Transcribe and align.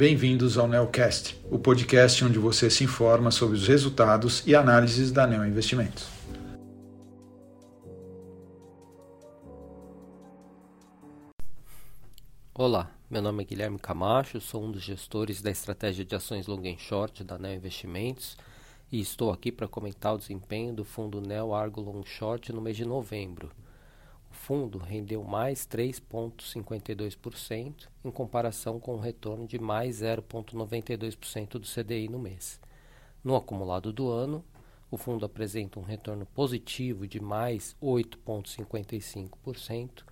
bem-vindos 0.00 0.56
ao 0.56 0.66
Neocast, 0.66 1.38
o 1.50 1.58
podcast 1.58 2.24
onde 2.24 2.38
você 2.38 2.70
se 2.70 2.82
informa 2.84 3.30
sobre 3.30 3.54
os 3.54 3.68
resultados 3.68 4.42
e 4.46 4.54
análises 4.54 5.12
da 5.12 5.26
Neo 5.26 5.44
Investimentos. 5.44 6.08
Olá, 12.54 12.90
meu 13.10 13.20
nome 13.20 13.42
é 13.42 13.46
Guilherme 13.46 13.78
Camacho, 13.78 14.40
sou 14.40 14.64
um 14.64 14.72
dos 14.72 14.82
gestores 14.82 15.42
da 15.42 15.50
estratégia 15.50 16.02
de 16.02 16.16
ações 16.16 16.46
long 16.46 16.62
and 16.66 16.78
short 16.78 17.22
da 17.22 17.38
Neo 17.38 17.56
Investimentos 17.56 18.38
e 18.90 19.02
estou 19.02 19.30
aqui 19.30 19.52
para 19.52 19.68
comentar 19.68 20.14
o 20.14 20.18
desempenho 20.18 20.72
do 20.72 20.82
fundo 20.82 21.20
Neo 21.20 21.52
Argo 21.52 21.82
Long 21.82 22.02
Short 22.06 22.50
no 22.54 22.62
mês 22.62 22.74
de 22.74 22.86
novembro 22.86 23.50
fundo 24.40 24.78
rendeu 24.78 25.22
mais 25.22 25.66
3,52% 25.66 27.88
em 28.02 28.10
comparação 28.10 28.80
com 28.80 28.94
o 28.94 29.00
retorno 29.00 29.46
de 29.46 29.58
mais 29.58 30.00
0,92% 30.00 31.58
do 31.58 31.66
CDI 31.66 32.08
no 32.08 32.18
mês. 32.18 32.58
No 33.22 33.36
acumulado 33.36 33.92
do 33.92 34.08
ano, 34.08 34.42
o 34.90 34.96
fundo 34.96 35.26
apresenta 35.26 35.78
um 35.78 35.82
retorno 35.82 36.24
positivo 36.24 37.06
de 37.06 37.20
mais 37.20 37.76
8,55% 37.82 40.04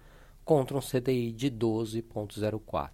contra 0.45 0.77
um 0.77 0.81
CDI 0.81 1.33
de 1.33 1.51
12,04%. 1.51 2.91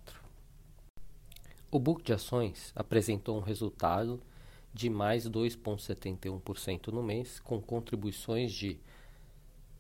O 1.69 1.80
book 1.80 2.05
de 2.05 2.12
ações 2.12 2.71
apresentou 2.77 3.37
um 3.37 3.43
resultado 3.43 4.23
de 4.73 4.88
mais 4.88 5.29
2,71% 5.29 6.93
no 6.93 7.02
mês, 7.02 7.41
com 7.41 7.60
contribuições 7.60 8.52
de 8.52 8.79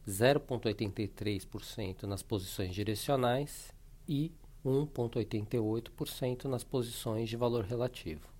0,83% 0.08 2.02
nas 2.04 2.22
posições 2.22 2.74
direcionais 2.74 3.72
e 4.08 4.32
1,88% 4.64 6.44
nas 6.44 6.64
posições 6.64 7.28
de 7.28 7.36
valor 7.36 7.64
relativo. 7.64 8.34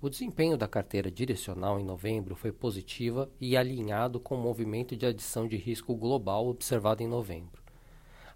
O 0.00 0.10
desempenho 0.10 0.58
da 0.58 0.68
carteira 0.68 1.10
direcional 1.10 1.80
em 1.80 1.84
novembro 1.84 2.34
foi 2.34 2.52
positiva 2.52 3.30
e 3.40 3.56
alinhado 3.56 4.20
com 4.20 4.34
o 4.34 4.42
movimento 4.42 4.94
de 4.94 5.06
adição 5.06 5.48
de 5.48 5.56
risco 5.56 5.94
global 5.94 6.46
observado 6.46 7.02
em 7.02 7.06
novembro. 7.06 7.62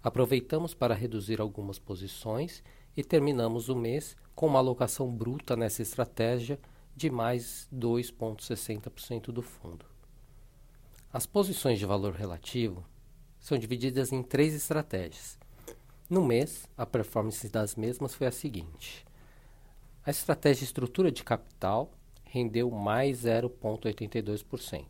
Aproveitamos 0.01 0.73
para 0.73 0.95
reduzir 0.95 1.39
algumas 1.39 1.77
posições 1.77 2.63
e 2.97 3.03
terminamos 3.03 3.69
o 3.69 3.75
mês 3.75 4.17
com 4.33 4.47
uma 4.47 4.57
alocação 4.59 5.11
bruta 5.11 5.55
nessa 5.55 5.83
estratégia 5.83 6.59
de 6.95 7.09
mais 7.09 7.69
2,60% 7.71 9.25
do 9.25 9.41
fundo. 9.41 9.85
As 11.11 11.25
posições 11.25 11.79
de 11.79 11.87
valor 11.87 12.13
relativo 12.13 12.85
são 13.39 13.57
divididas 13.57 14.11
em 14.11 14.21
três 14.21 14.53
estratégias. 14.53 15.39
No 16.07 16.23
mês, 16.23 16.69
a 16.77 16.85
performance 16.85 17.49
das 17.49 17.75
mesmas 17.75 18.13
foi 18.13 18.27
a 18.27 18.31
seguinte: 18.31 19.03
a 20.05 20.11
estratégia 20.11 20.65
estrutura 20.65 21.11
de 21.11 21.23
capital 21.23 21.89
rendeu 22.25 22.69
mais 22.69 23.23
0,82%. 23.23 24.85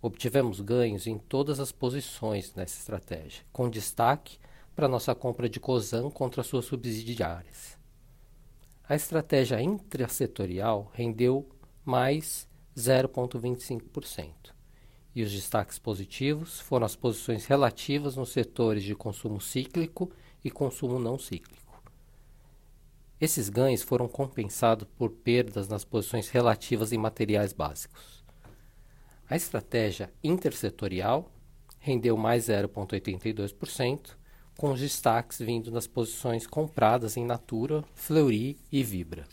Obtivemos 0.00 0.60
ganhos 0.60 1.06
em 1.06 1.16
todas 1.16 1.60
as 1.60 1.70
posições 1.70 2.52
nessa 2.56 2.80
estratégia, 2.80 3.44
com 3.52 3.70
destaque 3.70 4.36
para 4.74 4.88
nossa 4.88 5.14
compra 5.14 5.48
de 5.48 5.60
COSAN 5.60 6.10
contra 6.10 6.42
suas 6.42 6.64
subsidiárias. 6.64 7.78
A 8.88 8.96
estratégia 8.96 9.62
intrasetorial 9.62 10.90
rendeu 10.92 11.48
mais 11.84 12.48
0,25% 12.76 14.51
e 15.14 15.22
os 15.22 15.32
destaques 15.32 15.78
positivos 15.78 16.60
foram 16.60 16.86
as 16.86 16.96
posições 16.96 17.44
relativas 17.44 18.16
nos 18.16 18.30
setores 18.30 18.82
de 18.82 18.94
consumo 18.94 19.40
cíclico 19.40 20.10
e 20.44 20.50
consumo 20.50 20.98
não 20.98 21.18
cíclico. 21.18 21.62
Esses 23.20 23.48
ganhos 23.48 23.82
foram 23.82 24.08
compensados 24.08 24.88
por 24.98 25.10
perdas 25.10 25.68
nas 25.68 25.84
posições 25.84 26.28
relativas 26.28 26.92
em 26.92 26.98
materiais 26.98 27.52
básicos. 27.52 28.24
A 29.30 29.36
estratégia 29.36 30.12
intersetorial 30.24 31.30
rendeu 31.78 32.16
mais 32.16 32.48
0,82%, 32.48 34.16
com 34.56 34.72
os 34.72 34.80
destaques 34.80 35.38
vindo 35.38 35.70
nas 35.70 35.86
posições 35.86 36.46
compradas 36.46 37.16
em 37.16 37.24
Natura, 37.24 37.84
Fleury 37.94 38.58
e 38.70 38.82
Vibra. 38.82 39.26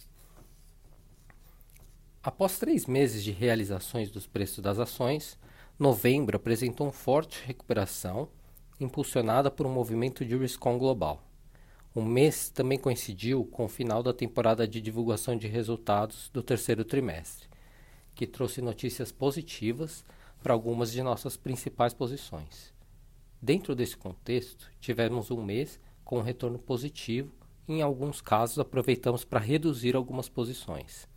Após 2.21 2.59
três 2.59 2.85
meses 2.85 3.23
de 3.23 3.31
realizações 3.31 4.11
dos 4.11 4.27
preços 4.27 4.59
das 4.59 4.77
ações, 4.77 5.37
Novembro 5.79 6.35
apresentou 6.35 6.87
uma 6.87 6.91
forte 6.91 7.41
recuperação, 7.45 8.27
impulsionada 8.81 9.49
por 9.49 9.65
um 9.65 9.71
movimento 9.71 10.25
de 10.25 10.35
riscon 10.35 10.77
global. 10.77 11.23
O 11.95 12.01
mês 12.01 12.49
também 12.49 12.77
coincidiu 12.77 13.45
com 13.45 13.63
o 13.63 13.69
final 13.69 14.03
da 14.03 14.13
temporada 14.13 14.67
de 14.67 14.81
divulgação 14.81 15.37
de 15.37 15.47
resultados 15.47 16.29
do 16.33 16.43
terceiro 16.43 16.83
trimestre, 16.83 17.47
que 18.13 18.27
trouxe 18.27 18.61
notícias 18.61 19.09
positivas 19.09 20.03
para 20.43 20.51
algumas 20.51 20.91
de 20.91 21.01
nossas 21.01 21.37
principais 21.37 21.93
posições. 21.93 22.73
Dentro 23.41 23.73
desse 23.73 23.95
contexto, 23.95 24.69
tivemos 24.81 25.31
um 25.31 25.41
mês 25.41 25.79
com 26.03 26.17
um 26.17 26.23
retorno 26.23 26.59
positivo 26.59 27.31
e, 27.69 27.75
em 27.75 27.81
alguns 27.81 28.19
casos, 28.19 28.59
aproveitamos 28.59 29.23
para 29.23 29.39
reduzir 29.39 29.95
algumas 29.95 30.27
posições. 30.27 31.07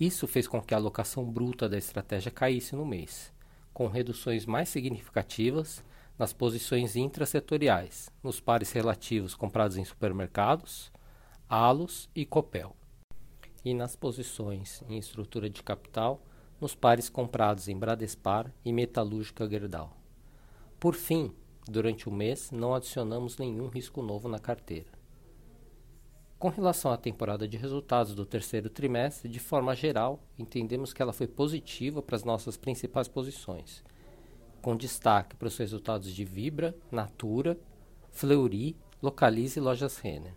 Isso 0.00 0.26
fez 0.26 0.48
com 0.48 0.60
que 0.60 0.74
a 0.74 0.78
alocação 0.78 1.24
bruta 1.24 1.68
da 1.68 1.78
estratégia 1.78 2.32
caísse 2.32 2.74
no 2.74 2.84
mês 2.84 3.32
com 3.72 3.86
reduções 3.86 4.46
mais 4.46 4.68
significativas 4.68 5.84
nas 6.18 6.32
posições 6.32 6.94
intrasetoriais, 6.94 8.10
nos 8.22 8.40
pares 8.40 8.70
relativos 8.72 9.34
comprados 9.34 9.76
em 9.76 9.84
supermercados, 9.84 10.92
Alos 11.48 12.08
e 12.14 12.24
Copel, 12.24 12.76
e 13.64 13.74
nas 13.74 13.96
posições 13.96 14.82
em 14.88 14.98
estrutura 14.98 15.48
de 15.48 15.62
capital, 15.62 16.22
nos 16.60 16.74
pares 16.74 17.08
comprados 17.08 17.66
em 17.66 17.76
Bradespar 17.76 18.52
e 18.64 18.72
Metalúrgica 18.72 19.48
Gerdau. 19.48 19.96
Por 20.78 20.94
fim, 20.94 21.34
durante 21.66 22.08
o 22.08 22.12
mês, 22.12 22.50
não 22.50 22.74
adicionamos 22.74 23.36
nenhum 23.36 23.68
risco 23.68 24.02
novo 24.02 24.28
na 24.28 24.38
carteira. 24.38 25.01
Com 26.42 26.48
relação 26.48 26.90
à 26.90 26.96
temporada 26.96 27.46
de 27.46 27.56
resultados 27.56 28.16
do 28.16 28.26
terceiro 28.26 28.68
trimestre, 28.68 29.28
de 29.28 29.38
forma 29.38 29.76
geral, 29.76 30.18
entendemos 30.36 30.92
que 30.92 31.00
ela 31.00 31.12
foi 31.12 31.28
positiva 31.28 32.02
para 32.02 32.16
as 32.16 32.24
nossas 32.24 32.56
principais 32.56 33.06
posições, 33.06 33.80
com 34.60 34.76
destaque 34.76 35.36
para 35.36 35.46
os 35.46 35.56
resultados 35.56 36.12
de 36.12 36.24
Vibra, 36.24 36.74
Natura, 36.90 37.56
Fleury, 38.10 38.76
Localize 39.00 39.56
e 39.56 39.62
Lojas 39.62 39.98
Renner. 39.98 40.34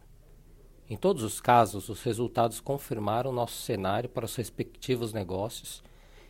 Em 0.87 0.95
todos 0.95 1.23
os 1.23 1.41
casos, 1.41 1.89
os 1.89 2.03
resultados 2.03 2.59
confirmaram 2.59 3.31
nosso 3.31 3.59
cenário 3.63 4.07
para 4.07 4.25
os 4.25 4.35
respectivos 4.35 5.11
negócios 5.11 5.81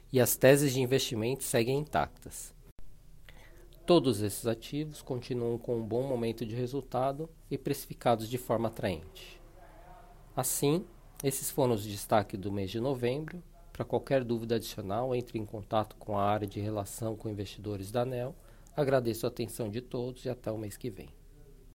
e 0.10 0.22
as 0.22 0.38
teses 0.38 0.74
de 0.74 0.80
investimento 0.80 1.44
seguem 1.44 1.80
intactas. 1.80 2.56
Todos 3.86 4.22
esses 4.22 4.48
ativos 4.48 5.02
continuam 5.02 5.58
com 5.58 5.76
um 5.76 5.86
bom 5.86 6.08
momento 6.08 6.46
de 6.46 6.56
resultado 6.56 7.30
e 7.52 7.58
precificados 7.58 8.30
de 8.30 8.38
forma 8.38 8.70
atraente. 8.70 9.44
Assim, 10.36 10.86
esses 11.24 11.50
foram 11.50 11.76
os 11.76 11.86
destaques 11.86 12.38
do 12.38 12.52
mês 12.52 12.70
de 12.70 12.80
novembro. 12.80 13.42
Para 13.72 13.86
qualquer 13.86 14.24
dúvida 14.24 14.56
adicional, 14.56 15.16
entre 15.16 15.40
em 15.40 15.46
contato 15.46 15.96
com 15.98 16.18
a 16.18 16.24
área 16.24 16.48
de 16.48 16.60
relação 16.60 17.16
com 17.16 17.30
investidores 17.30 17.92
da 17.92 18.02
ANEL. 18.02 18.36
Agradeço 18.76 19.26
a 19.26 19.30
atenção 19.30 19.70
de 19.70 19.80
todos 19.80 20.26
e 20.26 20.30
até 20.30 20.52
o 20.52 20.58
mês 20.58 20.76
que 20.76 20.90
vem. 20.90 21.10